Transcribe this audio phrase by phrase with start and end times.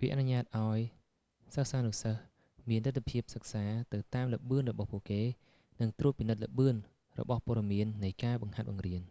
[0.00, 0.78] វាអនុញ្ញាតឱ្យ
[1.54, 2.22] សិស្សានុសិស្ស
[2.70, 5.22] មានលទ្ធភាពសិក្សាទៅតាមល្បឿនរបស់ពួកគេ
[5.80, 6.76] និងត្រួតពិនិត្យល្បឿន
[7.18, 9.02] របស់ព័ត៌មាននៃការបង្ហាត់បង្រៀន